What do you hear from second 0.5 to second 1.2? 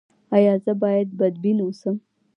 زه باید